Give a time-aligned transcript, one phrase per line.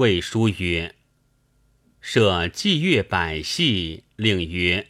[0.00, 0.94] 魏书曰
[2.00, 4.88] ：“设祭乐百戏，令曰：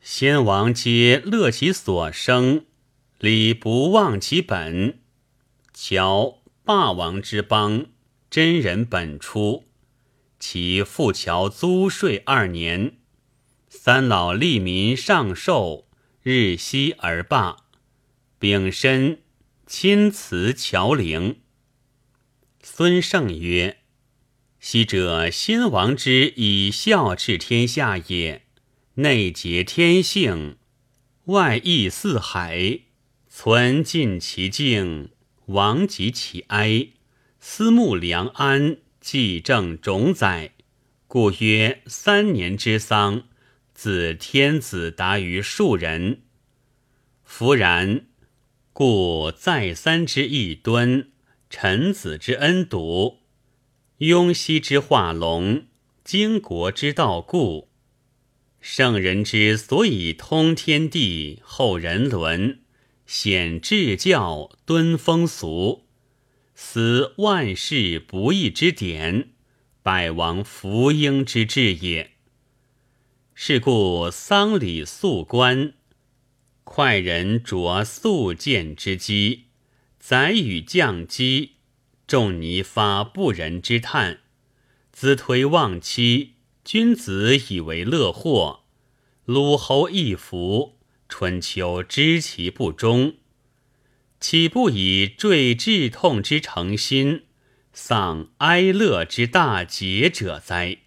[0.00, 2.66] 先王皆乐其所生，
[3.18, 5.00] 礼不忘其本。
[5.74, 7.86] 乔霸王之邦，
[8.30, 9.64] 真人本出。
[10.38, 12.98] 其复乔租税二年，
[13.68, 15.88] 三老利民上寿，
[16.22, 17.56] 日息而罢。
[18.38, 19.22] 丙申，
[19.66, 21.40] 亲辞乔陵。”
[22.62, 23.78] 孙胜曰
[24.62, 28.42] ：“昔者先王之以孝治天下也，
[28.96, 30.58] 内结天性，
[31.24, 32.80] 外溢四海，
[33.26, 35.08] 存尽其敬，
[35.46, 36.88] 亡及其哀，
[37.40, 40.52] 思慕良安，继正种载，
[41.06, 43.22] 故曰三年之丧，
[43.72, 46.20] 自天子达于庶人。
[47.24, 48.04] 弗然，
[48.74, 51.08] 故再三之义敦。”
[51.50, 53.19] 臣子之恩笃，
[54.00, 55.66] 雍熙之化龙，
[56.04, 57.68] 经国之道固。
[58.58, 62.60] 圣人之所以通天地、厚人伦、
[63.04, 65.84] 显至教、敦风俗，
[66.54, 69.32] 思万世不易之典，
[69.82, 72.12] 百王福英之治也。
[73.34, 75.74] 是故丧礼肃观，
[76.64, 79.48] 快人着素见之机。
[79.98, 81.56] 载与降机，
[82.10, 84.16] 仲尼发不仁之叹；
[84.90, 86.32] 子推忘妻，
[86.64, 88.64] 君子以为乐祸。
[89.26, 93.14] 鲁侯一服，春秋知其不忠，
[94.18, 97.26] 岂不以坠志痛之诚心，
[97.72, 100.78] 丧哀乐之大节者哉？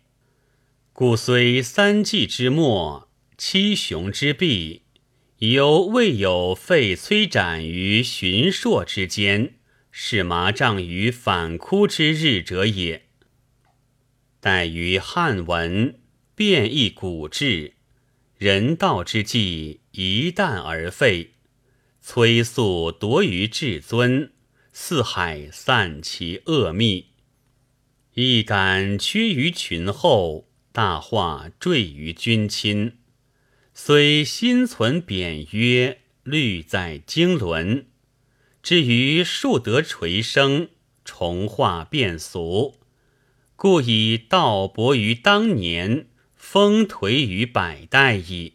[0.92, 4.82] 故虽三季之末，七雄之弊。
[5.38, 9.54] 犹未有废崔斩于荀硕之间，
[9.96, 13.04] 是麻杖于反哭之日者也。
[14.40, 16.00] 待于汉文，
[16.34, 17.76] 变异古制，
[18.40, 21.34] 人道之际一旦而废，
[22.02, 24.32] 催粟夺于至尊，
[24.74, 27.09] 四海散其恶密，
[28.16, 32.98] 一感屈于群后，大化坠于君亲。
[33.76, 37.86] 虽心存贬约，虑在经纶；
[38.63, 40.69] 至于树得垂生，
[41.03, 42.79] 重化变俗，
[43.57, 48.53] 故以道薄于当年，风颓于百代矣。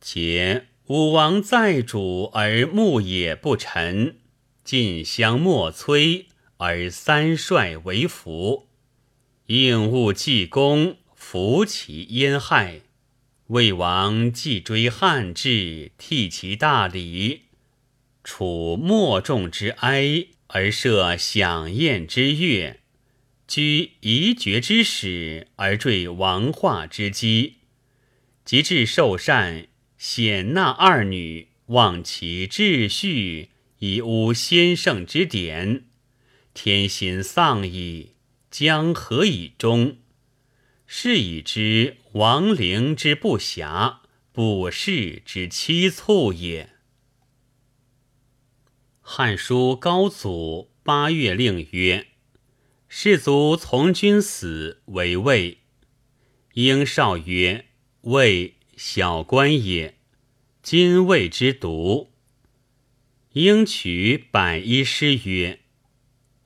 [0.00, 4.16] 且武王在主而牧野不臣，
[4.64, 6.24] 晋相莫摧
[6.56, 8.66] 而三帅为福，
[9.46, 12.80] 应物济公，扶其焉害。
[13.46, 17.42] 魏王既追汉制，替其大礼；
[18.24, 22.76] 处莫众之哀，而设享宴之乐；
[23.48, 27.54] 居夷绝之始，而坠王化之基；
[28.44, 29.66] 及至受禅，
[29.98, 35.84] 显纳二女，忘其秩序，以污先圣之典，
[36.54, 38.12] 天心丧矣，
[38.50, 39.96] 将何以终？
[40.86, 44.00] 是以知亡灵之不暇，
[44.30, 46.64] 卜世之凄促也。
[49.14, 52.06] 《汉书·高祖八月令》曰
[52.88, 55.58] ：“士卒从军死，为魏。”
[56.56, 57.66] 应少曰
[58.08, 59.98] ：“魏小官也，
[60.62, 62.14] 今魏之独。”
[63.34, 65.60] 应取百一诗曰：“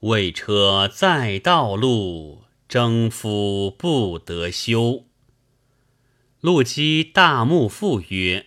[0.00, 5.04] 魏车在道路。”征夫不得休。
[6.41, 8.47] 陆机大木赋曰：“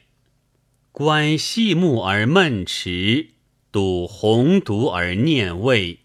[0.92, 3.30] 观细木而闷迟，
[3.72, 6.00] 睹鸿独而念魏。